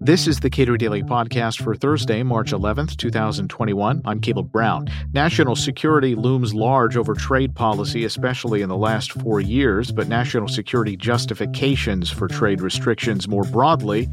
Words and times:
This 0.00 0.28
is 0.28 0.40
the 0.40 0.50
Cato 0.50 0.76
Daily 0.76 1.02
Podcast 1.02 1.62
for 1.62 1.74
Thursday, 1.74 2.22
March 2.22 2.52
11th, 2.52 2.96
2021. 2.96 4.02
I'm 4.04 4.20
Caleb 4.20 4.52
Brown. 4.52 4.86
National 5.12 5.56
security 5.56 6.14
looms 6.14 6.54
large 6.54 6.96
over 6.96 7.14
trade 7.14 7.54
policy, 7.54 8.04
especially 8.04 8.62
in 8.62 8.68
the 8.68 8.76
last 8.76 9.12
four 9.12 9.40
years, 9.40 9.90
but 9.90 10.06
national 10.06 10.48
security 10.48 10.96
justifications 10.96 12.10
for 12.10 12.28
trade 12.28 12.60
restrictions 12.60 13.26
more 13.26 13.44
broadly 13.44 14.08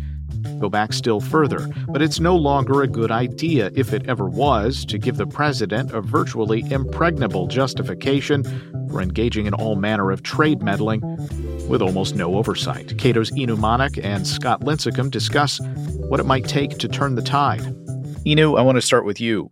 go 0.60 0.70
back 0.70 0.94
still 0.94 1.20
further. 1.20 1.68
But 1.88 2.02
it's 2.02 2.20
no 2.20 2.36
longer 2.36 2.82
a 2.82 2.88
good 2.88 3.12
idea, 3.12 3.72
if 3.76 3.94
it 3.94 4.08
ever 4.08 4.28
was, 4.28 4.86
to 4.86 4.98
give 4.98 5.18
the 5.18 5.28
president 5.28 5.92
a 5.92 6.02
virtually 6.02 6.64
impregnable 6.72 7.48
justification 7.48 8.44
for 8.90 9.02
engaging 9.02 9.46
in 9.46 9.54
all 9.54 9.76
manner 9.76 10.12
of 10.12 10.24
trade 10.24 10.62
meddling 10.62 11.02
with 11.68 11.82
almost 11.82 12.16
no 12.16 12.36
oversight. 12.36 12.98
Cato's 12.98 13.32
Inu 13.32 13.58
Manak 13.58 14.04
and 14.04 14.26
Scott 14.26 14.62
Lincicome 14.62 15.12
discuss 15.12 15.60
what 16.10 16.20
it 16.20 16.26
might 16.26 16.46
take 16.46 16.78
to 16.80 16.88
turn 16.88 17.16
the 17.16 17.22
tide. 17.22 17.62
Inu, 18.26 18.58
I 18.58 18.62
want 18.62 18.76
to 18.78 18.82
start 18.82 19.06
with 19.06 19.20
you. 19.20 19.52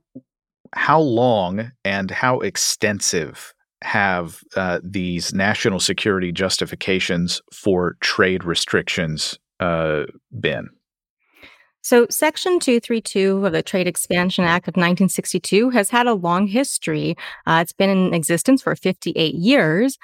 How 0.74 1.00
long 1.00 1.72
and 1.84 2.10
how 2.12 2.40
extensive 2.40 3.54
have 3.84 4.42
uh, 4.56 4.80
these 4.84 5.34
national 5.34 5.80
security 5.80 6.32
justifications 6.32 7.42
for 7.52 7.98
trade 8.00 8.44
restrictions 8.44 9.38
uh, 9.60 10.04
been? 10.40 10.70
So, 11.84 12.06
Section 12.12 12.60
232 12.60 13.44
of 13.44 13.54
the 13.54 13.64
Trade 13.64 13.88
Expansion 13.88 14.46
Act 14.46 14.68
of 14.68 14.74
1962 14.74 15.72
has 15.72 15.90
had 15.90 16.06
a 16.06 16.14
long 16.14 16.46
history. 16.46 17.16
Uh, 17.48 17.60
it's 17.64 17.74
been 17.74 17.90
in 17.90 18.14
existence 18.14 18.62
for 18.62 18.76
58 18.76 19.34
years. 19.34 19.98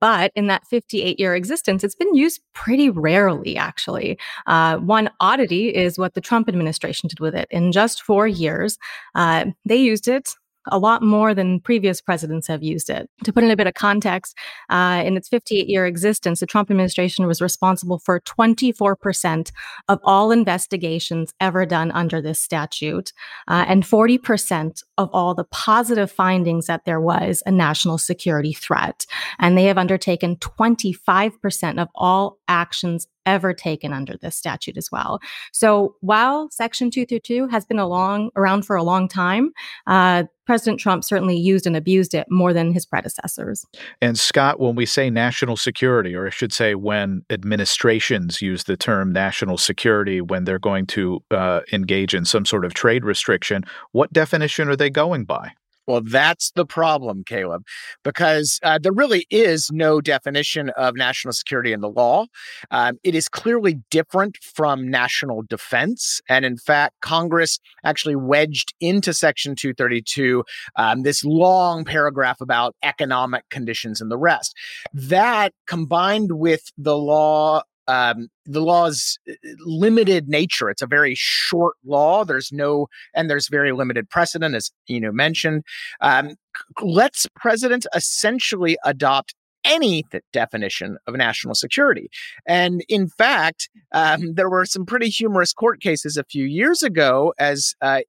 But 0.00 0.32
in 0.34 0.46
that 0.48 0.66
58 0.66 1.18
year 1.18 1.34
existence, 1.34 1.84
it's 1.84 1.94
been 1.94 2.14
used 2.14 2.40
pretty 2.52 2.90
rarely, 2.90 3.56
actually. 3.56 4.18
Uh, 4.46 4.78
one 4.78 5.10
oddity 5.20 5.74
is 5.74 5.98
what 5.98 6.14
the 6.14 6.20
Trump 6.20 6.48
administration 6.48 7.08
did 7.08 7.20
with 7.20 7.34
it. 7.34 7.48
In 7.50 7.72
just 7.72 8.02
four 8.02 8.26
years, 8.26 8.78
uh, 9.14 9.46
they 9.64 9.76
used 9.76 10.08
it 10.08 10.34
a 10.70 10.78
lot 10.78 11.02
more 11.02 11.34
than 11.34 11.60
previous 11.60 12.00
presidents 12.00 12.46
have 12.46 12.62
used 12.62 12.90
it. 12.90 13.08
To 13.24 13.32
put 13.32 13.44
in 13.44 13.50
a 13.50 13.56
bit 13.56 13.66
of 13.66 13.74
context, 13.74 14.36
uh, 14.70 15.02
in 15.04 15.16
its 15.16 15.28
58 15.28 15.68
year 15.68 15.86
existence, 15.86 16.40
the 16.40 16.46
Trump 16.46 16.70
administration 16.70 17.26
was 17.26 17.40
responsible 17.40 17.98
for 17.98 18.20
24% 18.20 19.50
of 19.88 20.00
all 20.04 20.30
investigations 20.30 21.32
ever 21.40 21.66
done 21.66 21.90
under 21.92 22.20
this 22.20 22.40
statute, 22.40 23.12
uh, 23.48 23.64
and 23.68 23.84
40% 23.84 24.82
of 24.98 25.10
all 25.12 25.34
the 25.34 25.44
positive 25.44 26.10
findings 26.10 26.66
that 26.66 26.84
there 26.84 27.00
was 27.00 27.42
a 27.46 27.50
national 27.50 27.98
security 27.98 28.52
threat. 28.52 29.06
And 29.38 29.56
they 29.56 29.64
have 29.64 29.78
undertaken 29.78 30.36
25% 30.36 31.80
of 31.80 31.88
all 31.94 32.38
actions 32.48 33.06
ever 33.26 33.52
taken 33.52 33.92
under 33.92 34.16
this 34.16 34.36
statute 34.36 34.76
as 34.76 34.90
well. 34.90 35.20
So 35.52 35.96
while 36.00 36.48
Section 36.50 36.90
232 36.90 37.48
has 37.48 37.64
been 37.64 37.78
along, 37.78 38.30
around 38.36 38.62
for 38.66 38.76
a 38.76 38.82
long 38.82 39.08
time, 39.08 39.52
uh, 39.86 40.24
President 40.46 40.78
Trump 40.78 41.04
certainly 41.04 41.36
used 41.36 41.66
and 41.66 41.76
abused 41.76 42.14
it 42.14 42.26
more 42.30 42.52
than 42.52 42.72
his 42.72 42.84
predecessors. 42.84 43.64
And 44.02 44.18
Scott, 44.18 44.60
when 44.60 44.74
we 44.74 44.84
say 44.84 45.08
national 45.08 45.56
security, 45.56 46.14
or 46.14 46.26
I 46.26 46.30
should 46.30 46.52
say 46.52 46.74
when 46.74 47.24
administrations 47.30 48.42
use 48.42 48.64
the 48.64 48.76
term 48.76 49.12
national 49.12 49.56
security 49.56 50.20
when 50.20 50.44
they're 50.44 50.58
going 50.58 50.86
to 50.88 51.22
uh, 51.30 51.60
engage 51.72 52.14
in 52.14 52.24
some 52.24 52.44
sort 52.44 52.64
of 52.64 52.74
trade 52.74 53.04
restriction, 53.04 53.64
what 53.92 54.12
definition 54.12 54.68
are 54.68 54.76
they 54.76 54.90
going 54.90 55.24
by? 55.24 55.52
Well, 55.86 56.00
that's 56.02 56.50
the 56.52 56.64
problem, 56.64 57.24
Caleb, 57.24 57.64
because 58.02 58.58
uh, 58.62 58.78
there 58.78 58.92
really 58.92 59.26
is 59.30 59.70
no 59.72 60.00
definition 60.00 60.70
of 60.70 60.96
national 60.96 61.32
security 61.32 61.72
in 61.72 61.80
the 61.80 61.90
law. 61.90 62.26
Um, 62.70 62.98
it 63.04 63.14
is 63.14 63.28
clearly 63.28 63.80
different 63.90 64.38
from 64.38 64.88
national 64.88 65.42
defense. 65.42 66.20
And 66.28 66.44
in 66.44 66.56
fact, 66.56 66.94
Congress 67.02 67.58
actually 67.84 68.16
wedged 68.16 68.74
into 68.80 69.12
Section 69.12 69.54
232 69.54 70.44
um, 70.76 71.02
this 71.02 71.24
long 71.24 71.84
paragraph 71.84 72.40
about 72.40 72.74
economic 72.82 73.44
conditions 73.50 74.00
and 74.00 74.10
the 74.10 74.18
rest. 74.18 74.54
That 74.92 75.52
combined 75.66 76.32
with 76.32 76.62
the 76.78 76.96
law 76.96 77.62
um, 77.86 78.28
the 78.46 78.60
law's 78.60 79.18
uh, 79.28 79.32
limited 79.64 80.28
nature. 80.28 80.70
It's 80.70 80.82
a 80.82 80.86
very 80.86 81.14
short 81.16 81.76
law. 81.84 82.24
There's 82.24 82.52
no, 82.52 82.88
and 83.14 83.28
there's 83.28 83.48
very 83.48 83.72
limited 83.72 84.08
precedent, 84.10 84.54
as 84.54 84.70
you 84.86 85.00
know 85.00 85.12
mentioned. 85.12 85.64
Um, 86.00 86.36
lets 86.80 87.26
presidents 87.34 87.86
essentially 87.94 88.76
adopt 88.84 89.34
any 89.64 90.04
definition 90.32 90.98
of 91.06 91.14
national 91.14 91.54
security. 91.54 92.08
And 92.46 92.84
in 92.88 93.08
fact, 93.08 93.68
um, 93.92 94.34
there 94.34 94.50
were 94.50 94.64
some 94.64 94.84
pretty 94.84 95.08
humorous 95.08 95.52
court 95.52 95.80
cases 95.80 96.16
a 96.16 96.24
few 96.24 96.44
years 96.44 96.82
ago 96.82 97.34
as 97.38 97.74
uh, 97.80 98.00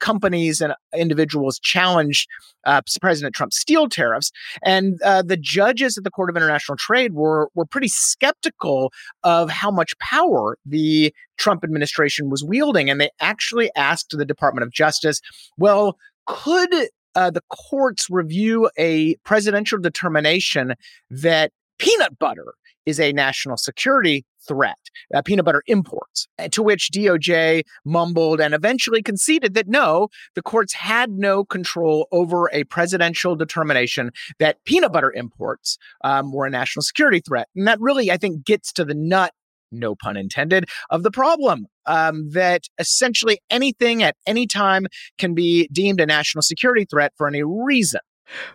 companies 0.00 0.60
and 0.60 0.74
individuals 0.94 1.58
challenged 1.58 2.28
uh, 2.64 2.80
President 3.00 3.34
Trump's 3.34 3.58
steel 3.58 3.88
tariffs. 3.88 4.30
And 4.62 5.00
uh, 5.02 5.22
the 5.22 5.36
judges 5.36 5.96
at 5.98 6.04
the 6.04 6.10
Court 6.10 6.30
of 6.30 6.36
International 6.36 6.76
Trade 6.76 7.14
were, 7.14 7.48
were 7.54 7.66
pretty 7.66 7.88
skeptical 7.88 8.92
of 9.22 9.50
how 9.50 9.70
much 9.70 9.96
power 9.98 10.56
the 10.64 11.14
Trump 11.38 11.62
administration 11.64 12.30
was 12.30 12.42
wielding. 12.42 12.90
And 12.90 13.00
they 13.00 13.10
actually 13.20 13.70
asked 13.76 14.14
the 14.16 14.24
Department 14.24 14.64
of 14.64 14.72
Justice, 14.72 15.20
well, 15.58 15.96
could 16.26 16.88
uh, 17.16 17.30
the 17.30 17.42
courts 17.50 18.06
review 18.10 18.70
a 18.78 19.16
presidential 19.24 19.78
determination 19.78 20.74
that 21.10 21.50
peanut 21.78 22.18
butter 22.18 22.54
is 22.84 23.00
a 23.00 23.12
national 23.12 23.56
security 23.56 24.24
threat, 24.46 24.78
uh, 25.12 25.20
peanut 25.22 25.44
butter 25.44 25.62
imports, 25.66 26.28
to 26.52 26.62
which 26.62 26.90
DOJ 26.92 27.62
mumbled 27.84 28.40
and 28.40 28.54
eventually 28.54 29.02
conceded 29.02 29.54
that 29.54 29.66
no, 29.66 30.08
the 30.36 30.42
courts 30.42 30.72
had 30.72 31.10
no 31.10 31.44
control 31.44 32.06
over 32.12 32.48
a 32.52 32.62
presidential 32.64 33.34
determination 33.34 34.12
that 34.38 34.62
peanut 34.64 34.92
butter 34.92 35.12
imports 35.12 35.78
um, 36.04 36.32
were 36.32 36.46
a 36.46 36.50
national 36.50 36.82
security 36.82 37.20
threat. 37.20 37.48
And 37.56 37.66
that 37.66 37.80
really, 37.80 38.12
I 38.12 38.18
think, 38.18 38.44
gets 38.44 38.72
to 38.74 38.84
the 38.84 38.94
nut 38.94 39.32
no 39.70 39.94
pun 39.94 40.16
intended, 40.16 40.66
of 40.90 41.02
the 41.02 41.10
problem. 41.10 41.66
Um, 41.86 42.30
that 42.30 42.62
essentially 42.80 43.38
anything 43.48 44.02
at 44.02 44.16
any 44.26 44.48
time 44.48 44.86
can 45.18 45.34
be 45.34 45.68
deemed 45.70 46.00
a 46.00 46.06
national 46.06 46.42
security 46.42 46.84
threat 46.84 47.12
for 47.16 47.28
any 47.28 47.44
reason. 47.44 48.00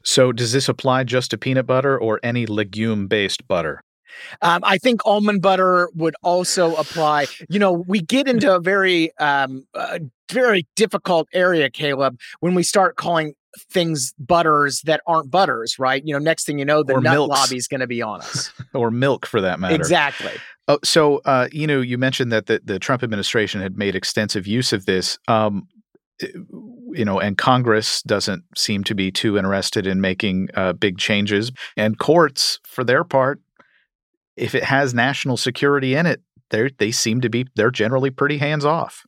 So, 0.03 0.33
does 0.33 0.51
this 0.51 0.67
apply 0.67 1.05
just 1.05 1.31
to 1.31 1.38
peanut 1.38 1.66
butter 1.66 1.97
or 1.97 2.19
any 2.23 2.45
legume 2.45 3.07
based 3.07 3.47
butter? 3.47 3.81
Um, 4.41 4.61
I 4.63 4.77
think 4.77 5.01
almond 5.05 5.41
butter 5.41 5.89
would 5.95 6.16
also 6.23 6.75
apply. 6.75 7.27
You 7.49 7.59
know, 7.59 7.72
we 7.72 8.01
get 8.01 8.27
into 8.27 8.53
a 8.53 8.59
very, 8.59 9.16
um, 9.17 9.66
uh, 9.73 9.99
very 10.31 10.67
difficult 10.75 11.27
area, 11.33 11.69
Caleb, 11.69 12.19
when 12.39 12.55
we 12.55 12.63
start 12.63 12.95
calling 12.95 13.35
things 13.69 14.13
butters 14.17 14.81
that 14.81 15.01
aren't 15.07 15.29
butters, 15.29 15.77
right? 15.79 16.01
You 16.05 16.13
know, 16.13 16.19
next 16.19 16.45
thing 16.45 16.59
you 16.59 16.66
know, 16.66 16.83
the 16.83 16.95
or 16.95 17.01
nut 17.01 17.27
lobby 17.27 17.57
is 17.57 17.67
going 17.67 17.81
to 17.81 17.88
be 17.88 18.01
on 18.01 18.22
us, 18.22 18.51
or 18.73 18.91
milk 18.91 19.25
for 19.25 19.41
that 19.41 19.59
matter. 19.59 19.75
Exactly. 19.75 20.31
Oh, 20.67 20.79
so 20.83 21.17
uh, 21.25 21.47
you 21.51 21.67
know, 21.67 21.81
you 21.81 21.97
mentioned 21.97 22.31
that 22.31 22.45
the, 22.45 22.61
the 22.63 22.79
Trump 22.79 23.03
administration 23.03 23.61
had 23.61 23.78
made 23.78 23.95
extensive 23.95 24.47
use 24.47 24.73
of 24.73 24.85
this. 24.85 25.17
Um, 25.28 25.67
eh, 26.22 26.28
you 26.93 27.05
know, 27.05 27.19
and 27.19 27.38
Congress 27.38 28.01
doesn't 28.01 28.43
seem 28.55 28.83
to 28.83 28.93
be 28.93 29.11
too 29.11 29.38
interested 29.38 29.88
in 29.88 30.01
making 30.01 30.49
uh, 30.55 30.73
big 30.73 30.97
changes. 30.97 31.51
And 31.78 31.97
courts, 31.97 32.59
for 32.66 32.83
their 32.83 33.05
part, 33.05 33.39
if 34.41 34.56
it 34.56 34.63
has 34.63 34.94
national 34.94 35.38
security 35.38 35.96
in 35.96 36.06
it, 36.06 36.22
they 36.50 36.69
they 36.79 36.91
seem 36.91 37.22
to 37.22 37.29
be 37.29 37.46
they're 37.56 37.72
generally 37.72 38.09
pretty 38.09 38.40
hands 38.40 38.66
off. 38.66 39.06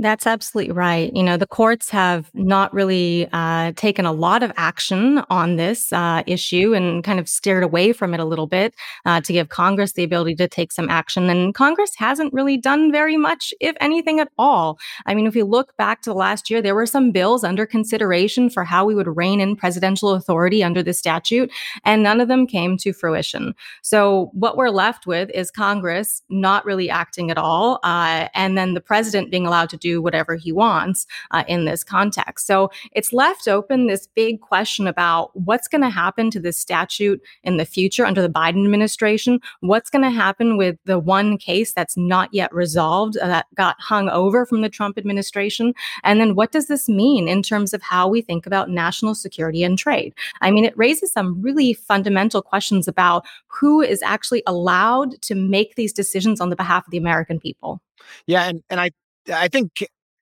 That's 0.00 0.26
absolutely 0.26 0.72
right. 0.72 1.14
You 1.14 1.22
know, 1.22 1.36
the 1.36 1.46
courts 1.46 1.90
have 1.90 2.30
not 2.32 2.72
really 2.72 3.28
uh, 3.34 3.72
taken 3.76 4.06
a 4.06 4.12
lot 4.12 4.42
of 4.42 4.50
action 4.56 5.22
on 5.28 5.56
this 5.56 5.92
uh, 5.92 6.22
issue 6.26 6.72
and 6.72 7.04
kind 7.04 7.20
of 7.20 7.28
steered 7.28 7.62
away 7.62 7.92
from 7.92 8.14
it 8.14 8.20
a 8.20 8.24
little 8.24 8.46
bit 8.46 8.74
uh, 9.04 9.20
to 9.20 9.32
give 9.34 9.50
Congress 9.50 9.92
the 9.92 10.02
ability 10.02 10.36
to 10.36 10.48
take 10.48 10.72
some 10.72 10.88
action. 10.88 11.28
And 11.28 11.54
Congress 11.54 11.92
hasn't 11.96 12.32
really 12.32 12.56
done 12.56 12.90
very 12.90 13.18
much, 13.18 13.52
if 13.60 13.76
anything 13.78 14.20
at 14.20 14.30
all. 14.38 14.78
I 15.04 15.12
mean, 15.12 15.26
if 15.26 15.34
we 15.34 15.42
look 15.42 15.76
back 15.76 16.00
to 16.02 16.14
last 16.14 16.48
year, 16.48 16.62
there 16.62 16.74
were 16.74 16.86
some 16.86 17.12
bills 17.12 17.44
under 17.44 17.66
consideration 17.66 18.48
for 18.48 18.64
how 18.64 18.86
we 18.86 18.94
would 18.94 19.18
rein 19.18 19.38
in 19.38 19.54
presidential 19.54 20.14
authority 20.14 20.64
under 20.64 20.82
the 20.82 20.94
statute, 20.94 21.52
and 21.84 22.02
none 22.02 22.22
of 22.22 22.28
them 22.28 22.46
came 22.46 22.78
to 22.78 22.94
fruition. 22.94 23.54
So 23.82 24.30
what 24.32 24.56
we're 24.56 24.70
left 24.70 25.06
with 25.06 25.28
is 25.34 25.50
Congress 25.50 26.22
not 26.30 26.64
really 26.64 26.88
acting 26.88 27.30
at 27.30 27.36
all, 27.36 27.80
uh, 27.84 28.28
and 28.34 28.56
then 28.56 28.72
the 28.72 28.80
president 28.80 29.30
being 29.30 29.46
allowed 29.46 29.68
to 29.68 29.76
do 29.76 29.89
do 29.90 30.02
whatever 30.02 30.36
he 30.36 30.52
wants 30.52 31.06
uh, 31.30 31.44
in 31.48 31.64
this 31.64 31.82
context. 31.84 32.46
So 32.46 32.70
it's 32.92 33.12
left 33.12 33.48
open 33.48 33.86
this 33.86 34.06
big 34.14 34.40
question 34.40 34.86
about 34.86 35.30
what's 35.34 35.68
going 35.68 35.82
to 35.82 35.90
happen 35.90 36.30
to 36.30 36.40
this 36.40 36.56
statute 36.56 37.20
in 37.42 37.56
the 37.56 37.64
future 37.64 38.06
under 38.06 38.22
the 38.22 38.28
Biden 38.28 38.64
administration. 38.64 39.40
What's 39.60 39.90
going 39.90 40.04
to 40.04 40.10
happen 40.10 40.56
with 40.56 40.76
the 40.84 40.98
one 40.98 41.38
case 41.38 41.72
that's 41.72 41.96
not 41.96 42.28
yet 42.32 42.52
resolved 42.54 43.16
uh, 43.16 43.26
that 43.26 43.46
got 43.54 43.76
hung 43.80 44.08
over 44.08 44.46
from 44.46 44.62
the 44.62 44.68
Trump 44.68 44.98
administration? 44.98 45.74
And 46.04 46.20
then 46.20 46.34
what 46.34 46.52
does 46.52 46.66
this 46.66 46.88
mean 46.88 47.28
in 47.28 47.42
terms 47.42 47.74
of 47.74 47.82
how 47.82 48.08
we 48.08 48.22
think 48.22 48.46
about 48.46 48.70
national 48.70 49.14
security 49.14 49.64
and 49.64 49.78
trade? 49.78 50.14
I 50.40 50.50
mean, 50.50 50.64
it 50.64 50.76
raises 50.76 51.12
some 51.12 51.40
really 51.42 51.72
fundamental 51.72 52.42
questions 52.42 52.86
about 52.88 53.24
who 53.48 53.80
is 53.80 54.02
actually 54.02 54.42
allowed 54.46 55.20
to 55.22 55.34
make 55.34 55.74
these 55.74 55.92
decisions 55.92 56.40
on 56.40 56.50
the 56.50 56.56
behalf 56.56 56.86
of 56.86 56.90
the 56.90 56.98
American 56.98 57.40
people. 57.40 57.80
Yeah, 58.26 58.48
and 58.48 58.62
and 58.70 58.80
I 58.80 58.90
I 59.30 59.48
think 59.48 59.70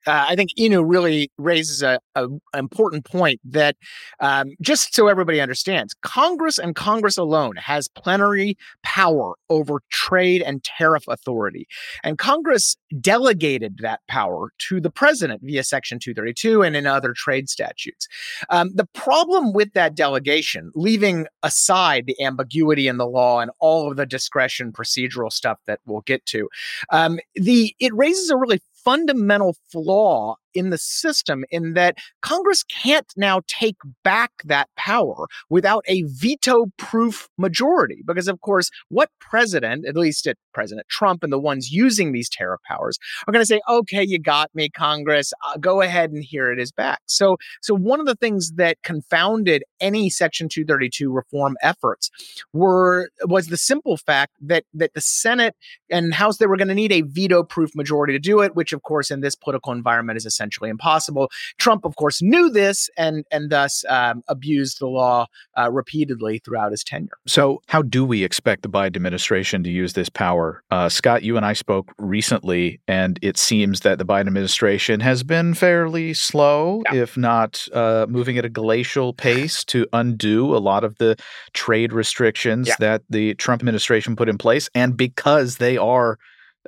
uh, 0.08 0.24
I 0.28 0.36
think 0.36 0.50
Inu 0.58 0.84
really 0.86 1.30
raises 1.36 1.82
a, 1.82 2.00
a 2.14 2.28
important 2.56 3.04
point 3.04 3.40
that 3.44 3.76
um, 4.20 4.52
just 4.60 4.94
so 4.94 5.06
everybody 5.06 5.38
understands, 5.38 5.94
Congress 6.02 6.58
and 6.58 6.74
Congress 6.74 7.18
alone 7.18 7.56
has 7.56 7.88
plenary 7.88 8.56
power 8.82 9.34
over 9.50 9.82
trade 9.90 10.40
and 10.40 10.64
tariff 10.64 11.04
authority, 11.08 11.66
and 12.02 12.16
Congress 12.16 12.76
delegated 13.00 13.80
that 13.82 14.00
power 14.08 14.50
to 14.68 14.80
the 14.80 14.90
president 14.90 15.42
via 15.42 15.62
Section 15.62 15.98
232 15.98 16.62
and 16.62 16.74
in 16.74 16.86
other 16.86 17.12
trade 17.12 17.50
statutes. 17.50 18.08
Um, 18.48 18.70
the 18.74 18.86
problem 18.94 19.52
with 19.52 19.74
that 19.74 19.94
delegation, 19.94 20.70
leaving 20.74 21.26
aside 21.42 22.04
the 22.06 22.18
ambiguity 22.24 22.88
in 22.88 22.96
the 22.96 23.06
law 23.06 23.40
and 23.40 23.50
all 23.60 23.90
of 23.90 23.98
the 23.98 24.06
discretion 24.06 24.72
procedural 24.72 25.30
stuff 25.30 25.58
that 25.66 25.80
we'll 25.84 26.00
get 26.02 26.24
to, 26.26 26.48
um, 26.90 27.18
the 27.34 27.74
it 27.78 27.92
raises 27.94 28.30
a 28.30 28.36
really 28.36 28.62
fundamental 28.84 29.54
flaw 29.70 30.36
in 30.54 30.70
the 30.70 30.78
system 30.78 31.44
in 31.50 31.74
that 31.74 31.96
Congress 32.22 32.62
can't 32.64 33.12
now 33.16 33.40
take 33.46 33.76
back 34.04 34.30
that 34.44 34.68
power 34.76 35.26
without 35.50 35.84
a 35.88 36.02
veto 36.06 36.66
proof 36.76 37.28
majority. 37.38 38.02
Because, 38.06 38.28
of 38.28 38.40
course, 38.40 38.70
what 38.88 39.10
president, 39.20 39.86
at 39.86 39.96
least 39.96 40.26
at 40.26 40.36
President 40.52 40.86
Trump 40.88 41.22
and 41.22 41.32
the 41.32 41.38
ones 41.38 41.70
using 41.70 42.12
these 42.12 42.28
tariff 42.28 42.60
powers, 42.66 42.98
are 43.26 43.32
going 43.32 43.42
to 43.42 43.46
say, 43.46 43.60
okay, 43.68 44.02
you 44.02 44.18
got 44.18 44.50
me, 44.54 44.68
Congress, 44.68 45.32
uh, 45.46 45.56
go 45.58 45.80
ahead 45.80 46.10
and 46.10 46.24
here 46.24 46.50
it 46.50 46.58
is 46.58 46.72
back. 46.72 47.00
So, 47.06 47.36
so 47.62 47.74
one 47.74 48.00
of 48.00 48.06
the 48.06 48.16
things 48.16 48.52
that 48.52 48.82
confounded 48.82 49.62
any 49.80 50.10
Section 50.10 50.48
232 50.48 51.12
reform 51.12 51.56
efforts 51.62 52.10
were 52.52 53.10
was 53.24 53.48
the 53.48 53.56
simple 53.56 53.96
fact 53.96 54.32
that 54.40 54.64
that 54.74 54.94
the 54.94 55.00
Senate 55.00 55.54
and 55.90 56.14
House 56.14 56.38
they 56.38 56.46
were 56.46 56.56
going 56.56 56.68
to 56.68 56.74
need 56.74 56.92
a 56.92 57.02
veto 57.02 57.42
proof 57.42 57.74
majority 57.74 58.12
to 58.12 58.18
do 58.18 58.40
it, 58.40 58.54
which 58.54 58.72
of 58.72 58.82
course 58.82 59.10
in 59.10 59.20
this 59.20 59.34
political 59.34 59.72
environment 59.72 60.16
is 60.16 60.26
essentially 60.26 60.37
essentially 60.38 60.70
impossible. 60.70 61.30
Trump, 61.58 61.84
of 61.84 61.96
course, 61.96 62.22
knew 62.22 62.48
this 62.50 62.88
and 62.96 63.24
and 63.30 63.50
thus 63.50 63.84
um, 63.88 64.22
abused 64.28 64.78
the 64.80 64.86
law 64.86 65.26
uh, 65.58 65.70
repeatedly 65.70 66.38
throughout 66.38 66.70
his 66.70 66.84
tenure. 66.84 67.08
So, 67.26 67.60
how 67.66 67.82
do 67.82 68.04
we 68.04 68.22
expect 68.22 68.62
the 68.62 68.68
Biden 68.68 68.96
administration 68.96 69.64
to 69.64 69.70
use 69.70 69.94
this 69.94 70.08
power? 70.08 70.62
Uh, 70.70 70.88
Scott, 70.88 71.22
you 71.22 71.36
and 71.36 71.44
I 71.44 71.52
spoke 71.52 71.92
recently, 71.98 72.80
and 72.86 73.18
it 73.22 73.36
seems 73.36 73.80
that 73.80 73.98
the 73.98 74.04
Biden 74.04 74.28
administration 74.28 75.00
has 75.00 75.22
been 75.22 75.54
fairly 75.54 76.14
slow, 76.14 76.82
yeah. 76.86 77.02
if 77.02 77.16
not 77.16 77.66
uh, 77.72 78.06
moving 78.08 78.38
at 78.38 78.44
a 78.44 78.48
glacial 78.48 79.12
pace, 79.12 79.64
to 79.64 79.86
undo 79.92 80.54
a 80.54 80.58
lot 80.58 80.84
of 80.84 80.96
the 80.98 81.16
trade 81.52 81.92
restrictions 81.92 82.68
yeah. 82.68 82.76
that 82.78 83.02
the 83.10 83.34
Trump 83.34 83.62
administration 83.62 84.14
put 84.14 84.28
in 84.28 84.38
place, 84.38 84.70
and 84.74 84.96
because 84.96 85.56
they 85.56 85.76
are 85.76 86.18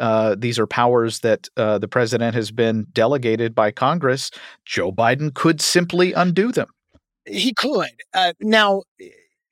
uh, 0.01 0.35
these 0.37 0.59
are 0.59 0.67
powers 0.67 1.21
that 1.21 1.49
uh, 1.57 1.79
the 1.79 1.89
president 1.89 2.35
has 2.35 2.51
been 2.51 2.87
delegated 2.93 3.55
by 3.55 3.71
Congress. 3.71 4.31
Joe 4.65 4.91
Biden 4.91 5.33
could 5.35 5.61
simply 5.61 6.13
undo 6.13 6.51
them. 6.51 6.69
He 7.27 7.53
could. 7.55 7.91
Uh, 8.15 8.33
now, 8.41 8.83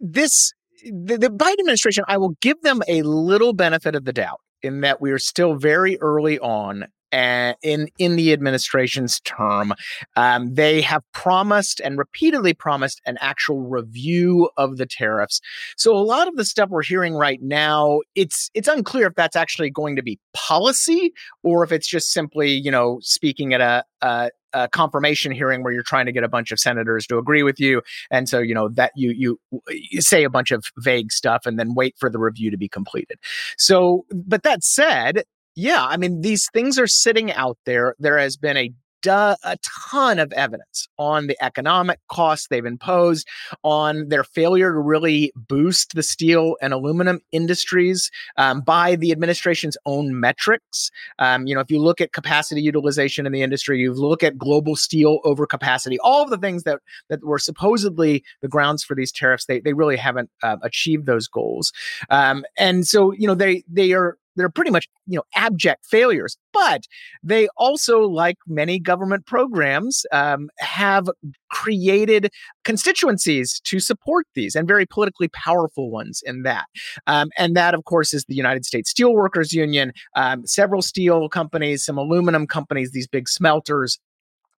this 0.00 0.53
the, 0.85 1.19
the 1.19 1.29
Biden 1.29 1.61
administration, 1.61 2.05
I 2.09 2.17
will 2.17 2.35
give 2.41 2.61
them 2.62 2.83
a 2.89 3.03
little 3.03 3.53
benefit 3.53 3.95
of 3.95 4.05
the 4.05 4.12
doubt 4.12 4.41
in 4.62 4.81
that 4.81 5.00
we 5.00 5.12
are 5.12 5.19
still 5.19 5.55
very 5.55 5.99
early 6.00 6.39
on 6.39 6.87
in 7.13 7.89
in 7.99 8.17
the 8.17 8.33
administration's 8.33 9.21
term. 9.21 9.75
Um, 10.17 10.55
they 10.55 10.81
have 10.83 11.03
promised 11.13 11.81
and 11.81 11.99
repeatedly 11.99 12.55
promised 12.55 13.01
an 13.07 13.19
actual 13.21 13.61
review 13.61 14.51
of 14.57 14.77
the 14.77 14.87
tariffs. 14.87 15.41
So 15.77 15.97
a 15.97 15.99
lot 15.99 16.29
of 16.29 16.37
the 16.37 16.45
stuff 16.45 16.71
we're 16.71 16.83
hearing 16.83 17.15
right 17.15 17.43
now, 17.43 18.01
it's 18.15 18.51
it's 18.55 18.69
unclear 18.69 19.07
if 19.07 19.15
that's 19.15 19.37
actually 19.37 19.71
going 19.71 19.97
to 19.97 20.03
be 20.03 20.19
policy 20.33 21.13
or 21.43 21.65
if 21.65 21.73
it's 21.73 21.89
just 21.89 22.13
simply 22.13 22.51
you 22.51 22.71
know 22.71 22.99
speaking 23.03 23.55
at 23.55 23.61
a, 23.61 23.85
a 24.03 24.31
a 24.55 24.69
confirmation 24.69 25.33
hearing 25.33 25.63
where 25.63 25.73
you're 25.73 25.83
trying 25.83 26.07
to 26.07 26.13
get 26.13 26.25
a 26.25 26.29
bunch 26.29 26.51
of 26.51 26.59
senators 26.59 27.07
to 27.07 27.19
agree 27.19 27.43
with 27.43 27.61
you 27.61 27.83
and 28.11 28.29
so 28.29 28.39
you 28.39 28.55
know 28.55 28.69
that 28.69 28.93
you 28.97 29.11
you, 29.11 29.41
you 29.69 30.01
say 30.01 30.25
a 30.25 30.31
bunch 30.31 30.51
of 30.51 30.65
vague 30.79 31.13
stuff 31.13 31.45
and 31.45 31.59
then 31.59 31.75
wait 31.75 31.95
for 31.99 32.09
the 32.09 32.19
review 32.19 32.51
to 32.51 32.57
be 32.57 32.69
completed 32.69 33.19
so 33.59 34.07
but 34.11 34.43
that 34.43 34.65
said 34.65 35.25
yeah, 35.59 35.85
I 35.85 35.97
mean, 35.97 36.21
these 36.21 36.49
things 36.53 36.79
are 36.79 36.87
sitting 36.87 37.33
out 37.33 37.59
there. 37.67 37.97
There 37.99 38.17
has 38.17 38.37
been 38.37 38.57
a 38.57 38.73
a 39.07 39.57
ton 39.91 40.19
of 40.19 40.33
evidence 40.33 40.89
on 40.99 41.29
the 41.29 41.37
economic 41.43 42.01
costs 42.11 42.49
they've 42.49 42.67
imposed, 42.67 43.27
on 43.63 44.09
their 44.09 44.25
failure 44.25 44.73
to 44.73 44.79
really 44.79 45.33
boost 45.37 45.95
the 45.95 46.03
steel 46.03 46.57
and 46.61 46.73
aluminum 46.73 47.21
industries 47.31 48.11
um, 48.37 48.61
by 48.61 48.97
the 48.97 49.13
administration's 49.13 49.77
own 49.87 50.19
metrics. 50.19 50.91
Um, 51.21 51.47
you 51.47 51.55
know, 51.55 51.61
if 51.61 51.71
you 51.71 51.81
look 51.81 52.01
at 52.01 52.13
capacity 52.13 52.61
utilization 52.61 53.25
in 53.25 53.33
the 53.33 53.43
industry, 53.43 53.79
you 53.79 53.95
look 53.95 54.25
at 54.25 54.37
global 54.37 54.75
steel 54.75 55.21
overcapacity, 55.25 55.97
all 56.03 56.25
of 56.25 56.31
the 56.31 56.39
things 56.39 56.65
that 56.65 56.81
that 57.09 57.25
were 57.25 57.39
supposedly 57.39 58.25
the 58.43 58.49
grounds 58.49 58.83
for 58.83 58.97
these 58.97 59.13
tariffs, 59.13 59.47
they 59.47 59.61
they 59.61 59.75
really 59.75 59.97
haven't 59.97 60.29
uh, 60.43 60.57
achieved 60.63 61.07
those 61.07 61.29
goals. 61.29 61.73
Um, 62.11 62.45
and 62.59 62.87
so, 62.87 63.13
you 63.13 63.29
know, 63.29 63.37
they 63.37 63.63
they 63.69 63.93
are 63.93 64.19
they're 64.38 64.49
pretty 64.49 64.70
much 64.70 64.88
you 65.06 65.17
know 65.17 65.23
abject 65.35 65.85
failures 65.87 66.37
but 66.52 66.82
they 67.23 67.49
also 67.56 68.00
like 68.02 68.37
many 68.46 68.79
government 68.79 69.26
programs 69.26 70.05
um, 70.12 70.49
have 70.58 71.08
created 71.50 72.31
constituencies 72.64 73.61
to 73.64 73.81
support 73.81 74.26
these 74.35 74.55
and 74.55 74.69
very 74.69 74.87
politically 74.87 75.29
powerful 75.29 75.90
ones 75.90 76.23
in 76.26 76.43
that. 76.43 76.67
Um, 77.06 77.31
and 77.38 77.56
that 77.56 77.75
of 77.75 77.85
course 77.85 78.12
is 78.12 78.25
the 78.29 78.35
united 78.35 78.64
states 78.64 78.93
steelworkers 78.93 79.52
union 79.52 79.93
um, 80.17 80.46
several 80.46 80.82
steel 80.82 81.29
companies 81.29 81.85
some 81.85 81.99
aluminum 81.99 82.46
companies 82.46 82.93
these 82.93 83.06
big 83.06 83.29
smelters 83.29 83.99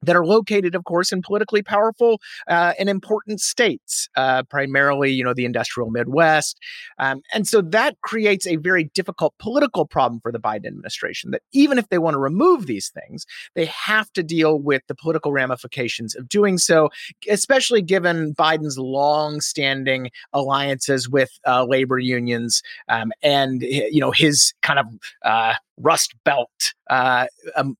that 0.03 0.17
are 0.17 0.25
located, 0.25 0.75
of 0.75 0.85
course, 0.85 1.13
in 1.13 1.23
politically 1.23 1.63
powerful 1.63 2.21
uh, 2.49 2.73
and 2.79 2.89
important 2.89 3.41
states, 3.41 4.09
uh, 4.17 4.43
primarily, 4.45 5.11
you 5.11 5.23
know, 5.23 5.35
the 5.35 5.45
industrial 5.45 5.91
Midwest. 5.91 6.59
Um, 6.99 7.23
and 7.35 7.47
so 7.47 7.61
that 7.63 8.01
creates 8.03 8.47
a 8.47 8.57
very 8.57 8.85
difficult 8.95 9.35
political 9.39 9.87
problem 9.87 10.21
for 10.21 10.33
the 10.33 10.39
Biden 10.39 10.67
administration 10.67 11.31
that 11.31 11.43
even 11.53 11.79
if 11.79 11.89
they 11.89 11.99
want 11.99 12.15
to 12.15 12.19
remove 12.19 12.67
these 12.67 12.91
things, 12.91 13.27
they 13.55 13.67
have 13.67 14.13
to 14.13 14.23
deal 14.23 14.59
with 14.59 14.83
the 14.89 14.95
political 14.95 15.33
ramifications 15.33 16.15
of 16.15 16.29
doing 16.29 16.59
so, 16.59 16.89
especially 17.29 17.83
given 17.83 18.35
Biden's 18.35 18.79
long-standing 18.79 20.11
alliances 20.33 21.09
with 21.09 21.31
uh, 21.47 21.65
labor 21.65 21.99
unions 21.99 22.63
um, 22.89 23.13
and, 23.23 23.63
you 23.63 24.01
know, 24.01 24.11
his 24.11 24.55
kind 24.63 24.79
of 24.79 24.87
uh, 25.25 25.55
Rust 25.79 26.15
Belt 26.25 26.75
uh, 26.89 27.27
um, 27.57 27.77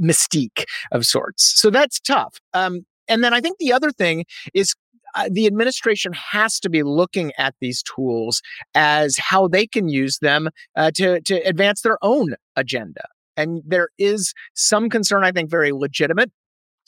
mystique 0.00 0.64
of 0.92 1.06
sorts. 1.06 1.60
So 1.60 1.70
that's 1.70 2.00
tough. 2.00 2.38
Um, 2.52 2.84
and 3.08 3.22
then 3.22 3.34
I 3.34 3.40
think 3.40 3.58
the 3.58 3.72
other 3.72 3.90
thing 3.90 4.24
is 4.54 4.74
uh, 5.14 5.28
the 5.30 5.46
administration 5.46 6.12
has 6.12 6.58
to 6.60 6.68
be 6.68 6.82
looking 6.82 7.32
at 7.38 7.54
these 7.60 7.82
tools 7.82 8.42
as 8.74 9.16
how 9.18 9.46
they 9.46 9.66
can 9.66 9.88
use 9.88 10.18
them 10.18 10.48
uh, 10.76 10.90
to 10.92 11.20
to 11.22 11.34
advance 11.46 11.82
their 11.82 11.98
own 12.02 12.34
agenda. 12.56 13.02
And 13.36 13.62
there 13.66 13.88
is 13.98 14.32
some 14.54 14.88
concern, 14.88 15.24
I 15.24 15.32
think, 15.32 15.50
very 15.50 15.72
legitimate 15.72 16.30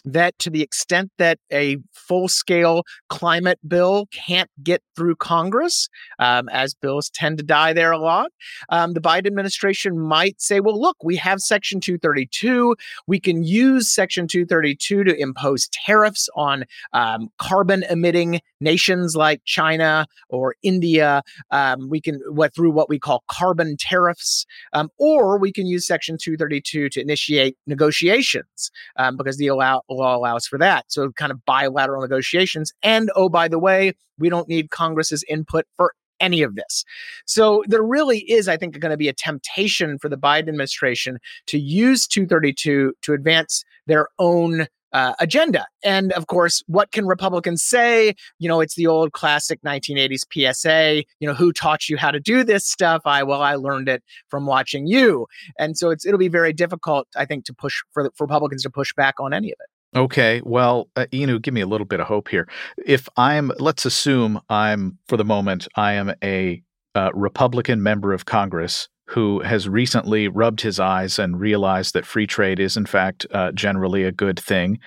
that 0.06 0.38
to 0.38 0.50
the 0.50 0.62
extent 0.62 1.10
that 1.18 1.38
a 1.52 1.76
full 1.92 2.28
scale 2.28 2.84
climate 3.08 3.58
bill 3.66 4.06
can't 4.12 4.50
get 4.62 4.82
through 4.94 5.16
Congress, 5.16 5.88
um, 6.18 6.48
as 6.48 6.74
bills 6.74 7.10
tend 7.10 7.38
to 7.38 7.44
die 7.44 7.72
there 7.72 7.92
a 7.92 7.98
lot, 7.98 8.30
um, 8.70 8.94
the 8.94 9.00
Biden 9.00 9.26
administration 9.26 9.98
might 9.98 10.40
say, 10.40 10.60
well, 10.60 10.80
look, 10.80 10.96
we 11.02 11.16
have 11.16 11.40
Section 11.40 11.80
232. 11.80 12.76
We 13.06 13.20
can 13.20 13.42
use 13.42 13.92
Section 13.92 14.28
232 14.28 15.04
to 15.04 15.20
impose 15.20 15.68
tariffs 15.68 16.28
on 16.36 16.64
um, 16.92 17.28
carbon 17.38 17.84
emitting 17.90 18.40
nations 18.60 19.16
like 19.16 19.42
China 19.44 20.06
or 20.30 20.54
India. 20.62 21.22
Um, 21.50 21.88
we 21.90 22.00
can, 22.00 22.20
what 22.28 22.54
through 22.54 22.70
what 22.70 22.88
we 22.88 22.98
call 22.98 23.24
carbon 23.28 23.76
tariffs, 23.78 24.46
um, 24.72 24.88
or 24.98 25.38
we 25.38 25.52
can 25.52 25.66
use 25.66 25.86
Section 25.86 26.16
232 26.20 26.88
to 26.90 27.00
initiate 27.00 27.56
negotiations 27.66 28.70
um, 28.96 29.16
because 29.16 29.36
the 29.36 29.48
allow 29.48 29.82
law 29.96 30.16
allows 30.16 30.46
for 30.46 30.58
that. 30.58 30.86
So 30.88 31.10
kind 31.12 31.32
of 31.32 31.44
bilateral 31.44 32.02
negotiations. 32.02 32.72
And 32.82 33.10
oh, 33.16 33.28
by 33.28 33.48
the 33.48 33.58
way, 33.58 33.94
we 34.18 34.28
don't 34.28 34.48
need 34.48 34.70
Congress's 34.70 35.24
input 35.28 35.66
for 35.76 35.94
any 36.20 36.42
of 36.42 36.54
this. 36.54 36.84
So 37.26 37.62
there 37.66 37.82
really 37.82 38.20
is, 38.30 38.48
I 38.48 38.56
think, 38.56 38.78
going 38.78 38.90
to 38.90 38.96
be 38.96 39.08
a 39.08 39.12
temptation 39.12 39.98
for 39.98 40.08
the 40.08 40.16
Biden 40.16 40.48
administration 40.48 41.18
to 41.46 41.58
use 41.58 42.06
232 42.06 42.94
to 43.02 43.12
advance 43.12 43.64
their 43.86 44.08
own 44.18 44.66
uh, 44.92 45.14
agenda. 45.20 45.66
And 45.84 46.12
of 46.12 46.26
course, 46.26 46.62
what 46.68 46.90
can 46.92 47.06
Republicans 47.06 47.62
say? 47.62 48.14
You 48.38 48.48
know, 48.48 48.60
it's 48.60 48.76
the 48.76 48.86
old 48.86 49.12
classic 49.12 49.60
1980s 49.62 50.24
PSA. 50.32 51.04
You 51.20 51.28
know, 51.28 51.34
who 51.34 51.52
taught 51.52 51.88
you 51.88 51.96
how 51.96 52.10
to 52.10 52.20
do 52.20 52.42
this 52.42 52.64
stuff? 52.64 53.02
I 53.04 53.22
well, 53.22 53.42
I 53.42 53.56
learned 53.56 53.88
it 53.88 54.02
from 54.28 54.46
watching 54.46 54.86
you. 54.86 55.26
And 55.58 55.76
so 55.76 55.90
it's 55.90 56.06
it'll 56.06 56.18
be 56.18 56.28
very 56.28 56.52
difficult, 56.52 57.08
I 57.14 57.26
think, 57.26 57.44
to 57.46 57.52
push 57.52 57.82
for, 57.92 58.10
for 58.14 58.24
Republicans 58.24 58.62
to 58.62 58.70
push 58.70 58.94
back 58.94 59.16
on 59.20 59.34
any 59.34 59.48
of 59.48 59.58
it. 59.60 59.68
Okay, 59.96 60.42
well, 60.44 60.90
uh, 60.94 61.06
Inu, 61.10 61.40
give 61.40 61.54
me 61.54 61.62
a 61.62 61.66
little 61.66 61.86
bit 61.86 62.00
of 62.00 62.06
hope 62.06 62.28
here. 62.28 62.46
If 62.84 63.08
I'm, 63.16 63.50
let's 63.58 63.86
assume 63.86 64.38
I'm, 64.50 64.98
for 65.08 65.16
the 65.16 65.24
moment, 65.24 65.66
I 65.74 65.94
am 65.94 66.12
a 66.22 66.62
uh, 66.94 67.10
Republican 67.14 67.82
member 67.82 68.12
of 68.12 68.26
Congress 68.26 68.88
who 69.08 69.40
has 69.40 69.68
recently 69.68 70.28
rubbed 70.28 70.60
his 70.60 70.78
eyes 70.78 71.18
and 71.18 71.40
realized 71.40 71.94
that 71.94 72.04
free 72.04 72.26
trade 72.26 72.60
is, 72.60 72.76
in 72.76 72.84
fact, 72.84 73.24
uh, 73.30 73.52
generally 73.52 74.02
a 74.02 74.12
good 74.12 74.38
thing, 74.38 74.78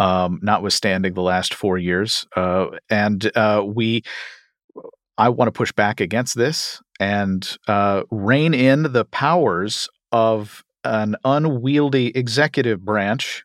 um, 0.00 0.40
notwithstanding 0.42 1.14
the 1.14 1.22
last 1.22 1.54
four 1.54 1.78
years. 1.78 2.26
Uh, 2.34 2.66
and 2.90 3.30
uh, 3.36 3.62
we, 3.64 4.02
I 5.16 5.28
want 5.28 5.46
to 5.48 5.52
push 5.52 5.70
back 5.72 6.00
against 6.00 6.36
this 6.36 6.80
and 6.98 7.56
uh, 7.68 8.02
rein 8.10 8.54
in 8.54 8.92
the 8.92 9.04
powers 9.04 9.88
of 10.10 10.64
an 10.82 11.14
unwieldy 11.24 12.16
executive 12.16 12.84
branch, 12.84 13.44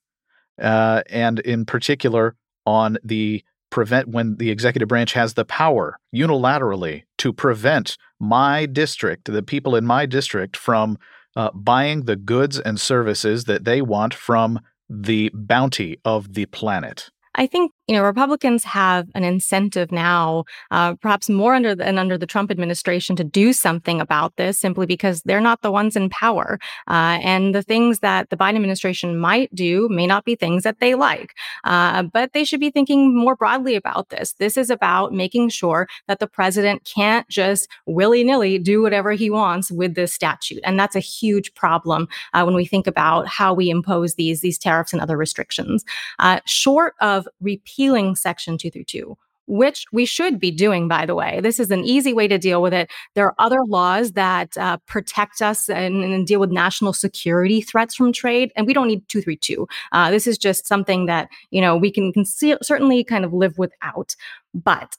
uh, 0.62 1.02
and 1.10 1.40
in 1.40 1.66
particular 1.66 2.36
on 2.66 2.98
the 3.04 3.44
prevent 3.70 4.10
when 4.10 4.36
the 4.36 4.52
executive 4.52 4.88
branch 4.88 5.14
has 5.14 5.34
the 5.34 5.46
power 5.46 5.98
unilaterally 6.14 7.04
to 7.18 7.34
prevent 7.34 7.98
my 8.20 8.66
district, 8.66 9.32
the 9.32 9.42
people 9.42 9.76
in 9.76 9.86
my 9.86 10.06
district, 10.06 10.56
from 10.56 10.98
uh, 11.36 11.50
buying 11.54 12.04
the 12.04 12.16
goods 12.16 12.60
and 12.60 12.80
services 12.80 13.46
that 13.46 13.64
they 13.64 13.82
want 13.82 14.14
from 14.14 14.60
the 14.90 15.32
bounty 15.34 15.98
of 16.04 16.34
the 16.34 16.46
planet. 16.48 17.10
I 17.36 17.48
think 17.48 17.72
you 17.88 17.96
know 17.96 18.04
Republicans 18.04 18.64
have 18.64 19.08
an 19.16 19.24
incentive 19.24 19.92
now, 19.92 20.44
uh, 20.72 20.96
perhaps 20.96 21.30
more 21.30 21.56
under 21.56 21.76
than 21.76 21.98
under 21.98 22.18
the 22.18 22.26
Trump 22.26 22.52
administration, 22.52 23.16
to 23.16 23.24
do 23.24 23.54
something 23.54 24.02
about 24.02 24.36
this, 24.36 24.60
simply 24.60 24.86
because 24.86 25.22
they're 25.24 25.42
not 25.42 25.62
the 25.62 25.72
ones 25.72 25.96
in 25.96 26.10
power, 26.10 26.60
uh, 26.88 27.20
and 27.22 27.56
the 27.56 27.64
things 27.64 28.00
that 28.00 28.30
the 28.30 28.38
Biden 28.38 28.56
administration 28.56 29.18
might 29.18 29.54
do 29.56 29.88
may 29.90 30.06
not 30.08 30.26
be 30.26 30.36
things 30.36 30.64
that 30.64 30.80
they 30.80 30.96
like. 30.96 31.34
Uh, 31.64 32.04
but 32.04 32.34
they 32.34 32.44
should 32.44 32.60
be 32.60 32.72
thinking 32.72 33.16
more 33.18 33.36
broadly 33.36 33.76
about 33.76 34.10
this. 34.10 34.34
This 34.34 34.58
is 34.58 34.70
about 34.70 35.14
making 35.14 35.50
sure 35.50 35.88
that 36.08 36.20
the 36.20 36.28
president 36.28 36.84
can't 36.84 37.28
just 37.30 37.68
willy 37.86 38.24
nilly 38.24 38.58
do 38.60 38.82
whatever 38.82 39.14
he 39.14 39.30
wants 39.30 39.72
with 39.72 39.96
this 39.96 40.14
statute, 40.14 40.62
and 40.66 40.80
that's 40.80 40.96
a 40.96 41.00
huge 41.00 41.54
problem 41.54 42.08
uh, 42.34 42.44
when 42.44 42.56
we 42.56 42.66
think 42.66 42.88
about 42.88 43.28
how 43.28 43.54
we 43.54 43.70
impose 43.70 44.16
these 44.16 44.42
these 44.42 44.58
tariffs 44.58 44.92
and 44.92 45.02
other 45.02 45.18
restrictions. 45.18 45.86
Uh, 46.20 46.40
short 46.46 46.94
of 47.00 47.21
of 47.22 47.28
repealing 47.40 48.16
Section 48.16 48.58
232 48.58 49.18
which 49.48 49.86
we 49.92 50.06
should 50.06 50.40
be 50.40 50.50
doing, 50.50 50.88
by 50.88 51.06
the 51.06 51.14
way. 51.14 51.42
This 51.42 51.60
is 51.60 51.72
an 51.72 51.84
easy 51.84 52.14
way 52.14 52.26
to 52.26 52.38
deal 52.38 52.62
with 52.62 52.74
it. 52.74 52.90
There 53.16 53.26
are 53.26 53.36
other 53.38 53.60
laws 53.68 54.14
that 54.14 54.58
uh, 54.58 54.78
protect 54.88 55.42
us 55.42 55.70
and, 55.70 56.04
and, 56.04 56.26
deal 56.26 56.40
with 56.40 56.52
national 56.52 56.94
security 56.94 57.60
threats 57.60 57.94
from 57.94 58.14
trade, 58.14 58.54
and 58.56 58.66
we 58.66 58.74
don't 58.74 58.88
need 58.88 59.08
232. 59.10 59.68
Uh, 59.92 60.10
this 60.10 60.26
is 60.26 60.38
just 60.38 60.68
something 60.68 61.06
that, 61.08 61.28
you 61.50 61.60
know, 61.60 61.76
we 61.76 61.92
can, 61.92 62.14
can 62.14 62.24
certainly 62.24 63.04
kind 63.04 63.26
of 63.26 63.34
live 63.34 63.58
without. 63.58 64.16
But 64.54 64.96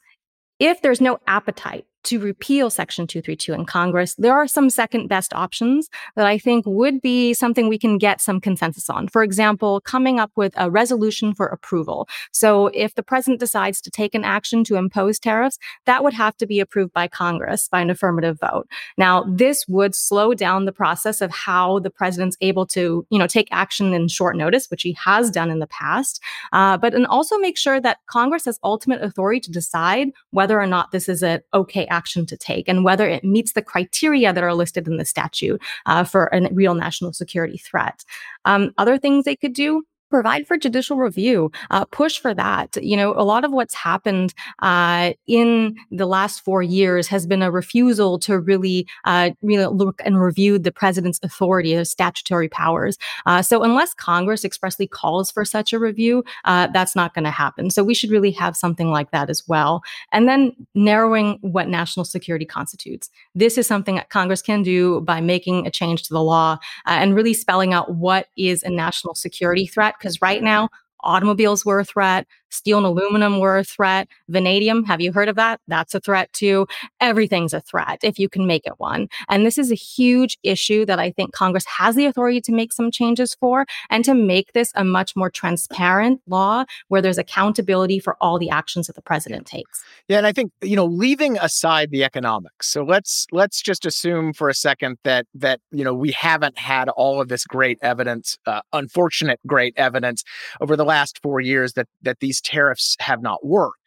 if 0.58 0.82
there's 0.82 1.00
no 1.00 1.18
appetite 1.26 1.86
to 2.04 2.18
repeal 2.18 2.70
Section 2.70 3.06
232 3.06 3.52
in 3.52 3.64
Congress, 3.64 4.14
there 4.16 4.34
are 4.34 4.46
some 4.46 4.70
second 4.70 5.08
best 5.08 5.32
options 5.34 5.88
that 6.16 6.26
I 6.26 6.38
think 6.38 6.64
would 6.66 7.00
be 7.00 7.34
something 7.34 7.68
we 7.68 7.78
can 7.78 7.98
get 7.98 8.20
some 8.20 8.40
consensus 8.40 8.90
on. 8.90 9.08
For 9.08 9.22
example, 9.22 9.80
coming 9.80 10.18
up 10.18 10.30
with 10.36 10.52
a 10.56 10.70
resolution 10.70 11.34
for 11.34 11.46
approval. 11.46 12.08
So 12.32 12.68
if 12.68 12.94
the 12.94 13.02
president 13.02 13.40
decides 13.40 13.80
to 13.82 13.90
take 13.90 14.14
an 14.14 14.24
action 14.24 14.64
to 14.64 14.76
impose 14.76 15.18
tariffs, 15.18 15.58
that 15.86 16.02
would 16.02 16.14
have 16.14 16.36
to 16.38 16.46
be 16.46 16.60
approved 16.60 16.92
by 16.92 17.08
Congress 17.08 17.68
by 17.68 17.80
an 17.80 17.90
affirmative 17.90 18.38
vote. 18.40 18.68
Now, 18.96 19.24
this 19.24 19.66
would 19.68 19.94
slow 19.94 20.34
down 20.34 20.64
the 20.64 20.72
process 20.72 21.20
of 21.20 21.30
how 21.30 21.78
the 21.78 21.90
president's 21.90 22.36
able 22.40 22.66
to, 22.66 23.06
you 23.10 23.18
know, 23.18 23.26
take 23.26 23.48
action 23.50 23.94
in 23.94 24.08
short 24.08 24.36
notice, 24.36 24.70
which 24.70 24.82
he 24.82 24.92
has 24.94 25.30
done 25.30 25.50
in 25.50 25.58
the 25.58 25.66
past, 25.66 26.20
uh, 26.52 26.76
but 26.76 26.94
and 26.94 27.06
also 27.06 27.38
make 27.38 27.56
sure 27.56 27.80
that 27.80 27.98
Congress 28.06 28.44
has 28.44 28.58
ultimate 28.62 29.02
authority 29.02 29.40
to 29.40 29.50
decide 29.50 30.08
whether 30.30 30.60
or 30.60 30.66
not 30.66 30.90
this 30.90 31.08
is 31.08 31.22
an 31.22 31.40
okay 31.54 31.86
action 31.92 32.26
to 32.26 32.36
take 32.36 32.68
and 32.68 32.84
whether 32.84 33.08
it 33.08 33.22
meets 33.22 33.52
the 33.52 33.62
criteria 33.62 34.32
that 34.32 34.42
are 34.42 34.54
listed 34.54 34.88
in 34.88 34.96
the 34.96 35.04
statute 35.04 35.62
uh, 35.86 36.02
for 36.02 36.28
a 36.32 36.48
real 36.52 36.74
national 36.74 37.12
security 37.12 37.58
threat. 37.58 38.04
Um, 38.44 38.72
other 38.78 38.98
things 38.98 39.24
they 39.24 39.36
could 39.36 39.52
do 39.52 39.84
provide 40.12 40.46
for 40.46 40.58
judicial 40.58 40.98
review, 40.98 41.50
uh, 41.70 41.86
push 41.86 42.18
for 42.18 42.34
that. 42.34 42.76
You 42.82 42.96
know, 42.98 43.14
a 43.16 43.24
lot 43.24 43.44
of 43.44 43.50
what's 43.50 43.74
happened 43.74 44.34
uh, 44.60 45.14
in 45.26 45.74
the 45.90 46.06
last 46.06 46.44
four 46.44 46.62
years 46.62 47.08
has 47.08 47.26
been 47.26 47.42
a 47.42 47.50
refusal 47.50 48.18
to 48.20 48.38
really, 48.38 48.86
uh, 49.06 49.30
really 49.40 49.66
look 49.66 50.02
and 50.04 50.20
review 50.20 50.58
the 50.58 50.70
president's 50.70 51.18
authority, 51.22 51.72
his 51.72 51.90
statutory 51.90 52.48
powers. 52.48 52.98
Uh, 53.24 53.40
so 53.40 53.62
unless 53.62 53.94
Congress 53.94 54.44
expressly 54.44 54.86
calls 54.86 55.30
for 55.30 55.46
such 55.46 55.72
a 55.72 55.78
review, 55.78 56.22
uh, 56.44 56.66
that's 56.74 56.94
not 56.94 57.14
going 57.14 57.24
to 57.24 57.30
happen. 57.30 57.70
So 57.70 57.82
we 57.82 57.94
should 57.94 58.10
really 58.10 58.32
have 58.32 58.54
something 58.54 58.90
like 58.90 59.10
that 59.12 59.30
as 59.30 59.48
well. 59.48 59.82
And 60.12 60.28
then 60.28 60.52
narrowing 60.74 61.38
what 61.40 61.68
national 61.68 62.04
security 62.04 62.44
constitutes. 62.44 63.08
This 63.34 63.56
is 63.56 63.66
something 63.66 63.94
that 63.94 64.10
Congress 64.10 64.42
can 64.42 64.62
do 64.62 65.00
by 65.00 65.22
making 65.22 65.66
a 65.66 65.70
change 65.70 66.02
to 66.02 66.12
the 66.12 66.22
law 66.22 66.58
uh, 66.84 66.98
and 67.00 67.14
really 67.14 67.32
spelling 67.32 67.72
out 67.72 67.94
what 67.94 68.26
is 68.36 68.62
a 68.62 68.68
national 68.68 69.14
security 69.14 69.66
threat 69.66 69.94
because 70.02 70.20
right 70.20 70.42
now, 70.42 70.68
automobiles 71.04 71.64
were 71.64 71.80
a 71.80 71.84
threat, 71.84 72.26
Steel 72.52 72.78
and 72.78 72.86
aluminum 72.86 73.40
were 73.40 73.58
a 73.58 73.64
threat. 73.64 74.08
Vanadium, 74.28 74.84
have 74.84 75.00
you 75.00 75.12
heard 75.12 75.28
of 75.28 75.36
that? 75.36 75.60
That's 75.68 75.94
a 75.94 76.00
threat 76.00 76.32
too. 76.32 76.66
Everything's 77.00 77.54
a 77.54 77.60
threat 77.60 77.98
if 78.02 78.18
you 78.18 78.28
can 78.28 78.46
make 78.46 78.66
it 78.66 78.74
one. 78.78 79.08
And 79.28 79.46
this 79.46 79.58
is 79.58 79.72
a 79.72 79.76
huge 79.76 80.38
issue 80.42 80.84
that 80.86 80.98
I 80.98 81.10
think 81.10 81.32
Congress 81.32 81.64
has 81.66 81.96
the 81.96 82.06
authority 82.06 82.40
to 82.42 82.52
make 82.52 82.72
some 82.72 82.90
changes 82.90 83.34
for 83.34 83.66
and 83.90 84.04
to 84.04 84.14
make 84.14 84.52
this 84.52 84.70
a 84.74 84.84
much 84.84 85.16
more 85.16 85.30
transparent 85.30 86.20
law 86.26 86.64
where 86.88 87.00
there's 87.00 87.18
accountability 87.18 87.98
for 87.98 88.16
all 88.20 88.38
the 88.38 88.50
actions 88.50 88.86
that 88.86 88.96
the 88.96 89.02
president 89.02 89.46
takes. 89.46 89.82
Yeah, 90.08 90.18
and 90.18 90.26
I 90.26 90.32
think, 90.32 90.52
you 90.60 90.76
know, 90.76 90.84
leaving 90.84 91.38
aside 91.38 91.90
the 91.90 92.04
economics. 92.04 92.68
So 92.68 92.84
let's 92.84 93.26
let's 93.32 93.62
just 93.62 93.86
assume 93.86 94.34
for 94.34 94.48
a 94.48 94.54
second 94.54 94.98
that 95.04 95.26
that, 95.34 95.60
you 95.70 95.84
know, 95.84 95.94
we 95.94 96.12
haven't 96.12 96.58
had 96.58 96.90
all 96.90 97.20
of 97.20 97.28
this 97.28 97.44
great 97.44 97.78
evidence, 97.80 98.36
uh, 98.46 98.60
unfortunate 98.72 99.40
great 99.46 99.72
evidence 99.76 100.22
over 100.60 100.76
the 100.76 100.84
last 100.84 101.18
4 101.22 101.40
years 101.40 101.72
that 101.74 101.88
that 102.02 102.20
these 102.20 102.41
tariffs 102.42 102.96
have 103.00 103.22
not 103.22 103.44
worked. 103.44 103.78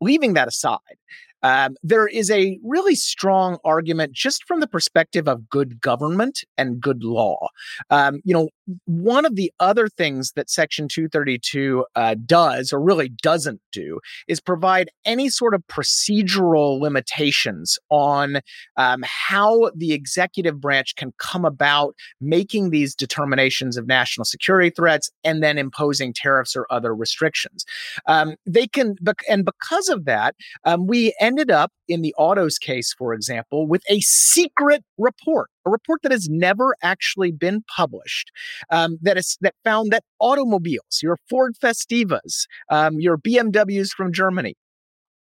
Leaving 0.00 0.34
that 0.34 0.48
aside, 0.48 0.78
um, 1.42 1.76
there 1.82 2.06
is 2.06 2.30
a 2.30 2.58
really 2.64 2.94
strong 2.94 3.58
argument 3.64 4.12
just 4.12 4.44
from 4.46 4.60
the 4.60 4.66
perspective 4.66 5.28
of 5.28 5.48
good 5.48 5.80
government 5.80 6.44
and 6.58 6.80
good 6.80 7.02
law. 7.02 7.48
Um, 7.90 8.20
you 8.24 8.34
know, 8.34 8.48
one 8.86 9.24
of 9.24 9.36
the 9.36 9.52
other 9.60 9.88
things 9.88 10.32
that 10.32 10.50
Section 10.50 10.88
232 10.88 11.84
uh, 11.94 12.14
does, 12.24 12.72
or 12.72 12.80
really 12.80 13.08
doesn't 13.08 13.60
do, 13.72 14.00
is 14.28 14.40
provide 14.40 14.90
any 15.04 15.28
sort 15.28 15.54
of 15.54 15.66
procedural 15.66 16.80
limitations 16.80 17.78
on 17.90 18.40
um, 18.76 19.02
how 19.04 19.70
the 19.74 19.92
executive 19.92 20.60
branch 20.60 20.94
can 20.96 21.12
come 21.18 21.44
about 21.44 21.94
making 22.20 22.70
these 22.70 22.94
determinations 22.94 23.76
of 23.76 23.86
national 23.86 24.24
security 24.24 24.70
threats 24.70 25.10
and 25.24 25.42
then 25.42 25.58
imposing 25.58 26.12
tariffs 26.12 26.54
or 26.54 26.66
other 26.70 26.94
restrictions. 26.94 27.64
Um, 28.06 28.34
they 28.46 28.66
can, 28.66 28.96
and 29.28 29.44
because 29.44 29.88
of 29.88 30.04
that, 30.04 30.34
um, 30.64 30.86
we 30.86 31.14
ended 31.30 31.50
up 31.50 31.70
in 31.86 32.02
the 32.02 32.12
autos 32.18 32.58
case, 32.58 32.92
for 32.98 33.14
example, 33.14 33.68
with 33.68 33.82
a 33.88 34.00
secret 34.00 34.82
report, 34.98 35.48
a 35.64 35.70
report 35.70 36.00
that 36.02 36.10
has 36.10 36.28
never 36.28 36.74
actually 36.82 37.30
been 37.30 37.62
published, 37.76 38.32
um, 38.70 38.98
that 39.02 39.16
is 39.16 39.38
that 39.40 39.54
found 39.62 39.92
that 39.92 40.02
automobiles, 40.18 40.98
your 41.00 41.16
Ford 41.28 41.54
Festivas, 41.62 42.46
um, 42.68 42.98
your 42.98 43.16
BMWs 43.16 43.90
from 43.90 44.12
Germany, 44.12 44.56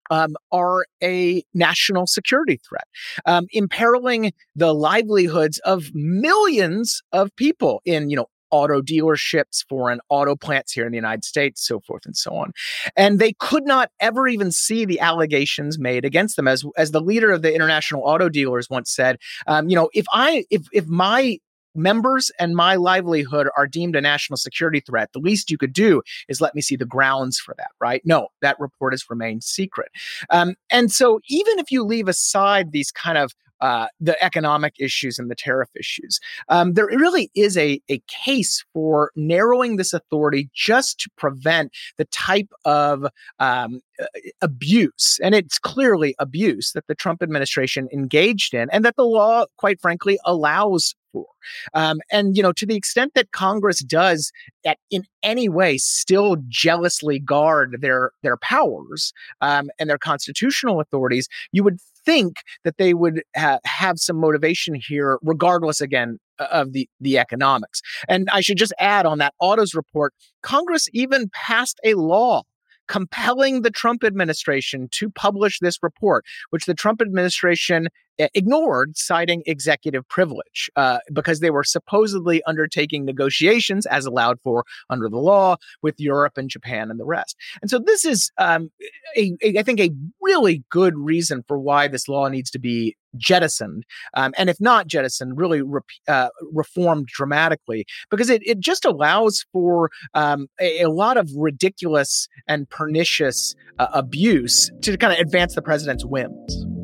um, 0.10 0.36
are 0.52 0.86
a 1.04 1.44
national 1.54 2.08
security 2.08 2.60
threat, 2.68 2.88
um, 3.28 3.46
imperiling 3.52 4.32
the 4.56 4.74
livelihoods 4.74 5.60
of 5.60 5.92
millions 5.94 7.04
of 7.12 7.30
people 7.36 7.84
in, 7.86 8.10
you 8.10 8.16
know, 8.16 8.26
auto 8.52 8.82
dealerships, 8.82 9.66
foreign 9.68 10.00
auto 10.10 10.36
plants 10.36 10.72
here 10.72 10.86
in 10.86 10.92
the 10.92 10.98
United 10.98 11.24
States, 11.24 11.66
so 11.66 11.80
forth 11.80 12.06
and 12.06 12.16
so 12.16 12.36
on. 12.36 12.52
And 12.96 13.20
they 13.20 13.34
could 13.34 13.66
not 13.66 13.92
ever 14.00 14.28
even 14.28 14.52
see 14.52 14.86
the 14.86 15.00
allegations 15.00 15.80
made 15.80 16.06
against 16.06 16.36
them. 16.36 16.48
As 16.48 16.64
as 16.78 16.92
the 16.92 17.02
leader 17.02 17.32
of 17.32 17.42
the 17.42 17.54
International 17.54 18.04
Auto 18.04 18.30
Dealers 18.30 18.70
once 18.70 18.92
said, 18.92 19.18
um, 19.48 19.70
you 19.70 19.76
know, 19.76 19.90
if 19.94 20.06
I 20.12 20.46
if 20.50 20.68
if 20.72 20.88
my 20.88 21.38
members 21.76 22.32
and 22.40 22.56
my 22.56 22.76
livelihood 22.76 23.48
are 23.56 23.68
deemed 23.68 23.96
a 23.96 24.02
national 24.02 24.38
security 24.38 24.80
threat, 24.80 25.10
the 25.14 25.20
least 25.20 25.52
you 25.52 25.58
could 25.58 25.74
do 25.74 26.02
is 26.28 26.42
let 26.42 26.56
me 26.56 26.62
see 26.62 26.76
the 26.76 26.86
grounds 26.86 27.40
for 27.40 27.54
that, 27.58 27.70
right? 27.80 28.02
No, 28.06 28.30
that 28.42 28.60
report 28.60 28.94
has 28.94 29.10
remained 29.10 29.44
secret. 29.44 29.90
Um, 30.30 30.56
and 30.70 30.92
so 30.92 31.20
even 31.30 31.60
if 31.60 31.72
you 31.72 31.84
leave 31.84 32.08
aside 32.08 32.72
these 32.72 32.92
kind 32.92 33.18
of 33.18 33.34
uh, 33.62 33.88
the 34.00 34.22
economic 34.24 34.74
issues 34.80 35.20
and 35.20 35.30
the 35.30 35.36
tariff 35.36 35.70
issues. 35.76 36.20
Um, 36.50 36.74
there 36.74 36.86
really 36.86 37.30
is 37.36 37.58
a, 37.58 37.82
a 37.90 38.02
case 38.08 38.64
for 38.74 39.12
narrowing 39.16 39.76
this 39.76 39.94
authority 39.94 40.50
just 40.54 41.00
to 41.02 41.10
prevent 41.18 41.72
the 41.98 42.06
type 42.06 42.50
of 42.66 43.06
um, 43.40 43.82
uh, 44.02 44.06
abuse, 44.42 45.20
and 45.22 45.36
it's 45.36 45.60
clearly 45.60 46.16
abuse 46.20 46.72
that 46.74 46.88
the 46.88 46.96
Trump 46.96 47.22
administration 47.22 47.88
engaged 47.94 48.54
in, 48.54 48.70
and 48.72 48.86
that 48.86 48.96
the 48.96 49.04
law, 49.04 49.46
quite 49.58 49.82
frankly, 49.82 50.18
allows 50.26 50.96
for. 51.12 51.26
Um, 51.74 52.00
and 52.12 52.36
you 52.36 52.44
know, 52.44 52.52
to 52.54 52.66
the 52.66 52.76
extent 52.76 53.14
that 53.16 53.32
Congress 53.32 53.84
does, 53.84 54.32
at 54.66 54.78
in 54.90 55.04
any 55.24 55.50
way, 55.50 55.78
still 55.78 56.38
jealously 56.48 57.20
guard 57.20 57.78
their 57.82 58.12
their 58.24 58.38
powers 58.38 59.14
um, 59.42 59.70
and 59.80 59.90
their 59.90 59.98
constitutional 59.98 60.80
authorities, 60.80 61.28
you 61.52 61.64
would 61.64 61.80
think 62.10 62.38
that 62.64 62.78
they 62.78 62.94
would 62.96 63.22
ha- 63.36 63.60
have 63.66 64.00
some 64.00 64.18
motivation 64.18 64.74
here, 64.76 65.20
regardless 65.22 65.80
again 65.80 66.18
of 66.40 66.74
the 66.74 66.90
the 67.00 67.18
economics. 67.20 67.82
And 68.08 68.28
I 68.32 68.42
should 68.42 68.58
just 68.58 68.74
add 68.80 69.06
on 69.06 69.20
that 69.20 69.34
autos 69.40 69.76
report, 69.76 70.14
Congress 70.42 70.88
even 70.92 71.30
passed 71.34 71.80
a 71.84 71.94
law 71.94 72.44
compelling 72.88 73.62
the 73.62 73.70
Trump 73.70 74.04
administration 74.04 74.88
to 74.92 75.12
publish 75.12 75.60
this 75.60 75.78
report, 75.84 76.26
which 76.50 76.66
the 76.66 76.74
Trump 76.74 77.02
administration 77.02 77.88
ignored, 78.34 78.98
citing 78.98 79.42
executive 79.46 80.08
privilege, 80.08 80.70
uh, 80.76 81.00
because 81.14 81.40
they 81.40 81.50
were 81.50 81.64
supposedly 81.64 82.44
undertaking 82.44 83.06
negotiations 83.06 83.86
as 83.86 84.06
allowed 84.06 84.40
for 84.44 84.66
under 84.90 85.10
the 85.10 85.18
law 85.18 85.56
with 85.82 85.96
Europe 86.00 86.38
and 86.38 86.50
Japan 86.50 86.92
and 86.92 87.00
the 87.00 87.06
rest. 87.06 87.36
And 87.62 87.70
so 87.70 87.80
this 87.80 88.06
is, 88.06 88.32
um, 88.38 88.72
a, 89.16 89.36
a, 89.42 89.60
I 89.60 89.64
think, 89.64 89.80
a 89.80 89.92
really 90.22 90.64
good 90.70 90.98
reason 90.98 91.44
for 91.48 91.60
why 91.60 91.88
this 91.88 92.08
law 92.08 92.28
needs 92.28 92.52
to 92.52 92.60
be 92.60 92.96
jettisoned, 93.18 93.86
um, 94.14 94.34
and 94.38 94.50
if 94.50 94.60
not 94.60 94.88
jettisoned, 94.88 95.38
really 95.38 95.62
re- 95.62 95.82
uh, 96.08 96.30
reformed 96.52 97.08
dramatically, 97.08 97.86
because 98.12 98.30
it, 98.30 98.42
it 98.46 98.60
just 98.60 98.86
allows 98.86 99.46
for 99.52 99.90
um, 100.14 100.48
a, 100.60 100.82
a, 100.82 100.90
lot 100.90 101.18
of 101.18 101.30
ridiculous 101.36 102.28
and 102.48 102.70
pernicious 102.70 103.56
uh, 103.80 103.88
abuse 103.94 104.70
to 104.82 104.98
kind 104.98 105.14
of 105.14 105.20
advance 105.20 105.56
the 105.56 105.62
president's 105.62 106.06
whims. 106.06 106.79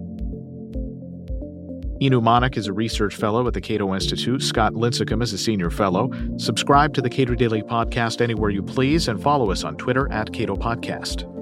Inu 2.02 2.22
Manak 2.22 2.58
is 2.58 2.68
a 2.68 2.74
research 2.74 3.16
fellow 3.16 3.48
at 3.48 3.54
the 3.54 3.62
Cato 3.62 3.94
Institute. 3.94 4.42
Scott 4.42 4.74
Lincicome 4.74 5.24
is 5.24 5.32
a 5.34 5.38
senior 5.38 5.70
fellow. 5.70 6.12
Subscribe 6.38 6.94
to 6.94 7.02
the 7.02 7.10
Cato 7.10 7.36
Daily 7.36 7.62
Podcast 7.62 8.22
anywhere 8.22 8.50
you 8.50 8.62
please 8.62 9.08
and 9.08 9.22
follow 9.22 9.52
us 9.52 9.64
on 9.64 9.78
Twitter 9.78 10.12
at 10.12 10.34
Cato 10.34 10.56
Podcast. 10.56 11.35